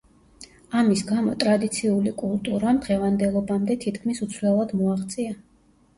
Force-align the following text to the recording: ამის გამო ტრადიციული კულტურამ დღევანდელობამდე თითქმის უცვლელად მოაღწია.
ამის 0.79 1.03
გამო 1.09 1.35
ტრადიციული 1.43 2.13
კულტურამ 2.23 2.79
დღევანდელობამდე 2.87 3.77
თითქმის 3.87 4.23
უცვლელად 4.29 4.75
მოაღწია. 4.81 5.41